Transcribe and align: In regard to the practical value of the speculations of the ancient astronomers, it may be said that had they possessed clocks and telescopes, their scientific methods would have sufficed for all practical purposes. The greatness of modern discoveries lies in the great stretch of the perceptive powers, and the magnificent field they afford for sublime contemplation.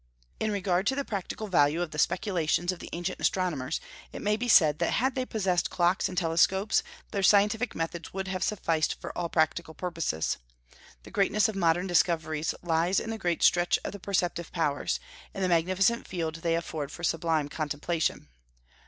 In 0.39 0.49
regard 0.51 0.87
to 0.87 0.95
the 0.95 1.05
practical 1.05 1.45
value 1.45 1.79
of 1.83 1.91
the 1.91 1.99
speculations 1.99 2.71
of 2.71 2.79
the 2.79 2.89
ancient 2.91 3.19
astronomers, 3.21 3.79
it 4.11 4.23
may 4.23 4.35
be 4.35 4.47
said 4.47 4.79
that 4.79 4.93
had 4.93 5.13
they 5.13 5.27
possessed 5.27 5.69
clocks 5.69 6.09
and 6.09 6.17
telescopes, 6.17 6.81
their 7.11 7.21
scientific 7.21 7.75
methods 7.75 8.11
would 8.11 8.27
have 8.27 8.41
sufficed 8.43 8.99
for 8.99 9.15
all 9.15 9.29
practical 9.29 9.75
purposes. 9.75 10.37
The 11.03 11.11
greatness 11.11 11.47
of 11.47 11.55
modern 11.55 11.85
discoveries 11.85 12.55
lies 12.63 12.99
in 12.99 13.11
the 13.11 13.19
great 13.19 13.43
stretch 13.43 13.77
of 13.85 13.91
the 13.91 13.99
perceptive 13.99 14.51
powers, 14.51 14.99
and 15.35 15.43
the 15.43 15.47
magnificent 15.49 16.07
field 16.07 16.33
they 16.37 16.55
afford 16.55 16.91
for 16.91 17.03
sublime 17.03 17.47
contemplation. 17.47 18.27